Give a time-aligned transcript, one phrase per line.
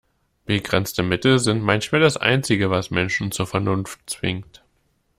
[0.47, 4.63] Begrenzte Mittel sind manchmal das Einzige, was Menschen zur Vernunft zwingt.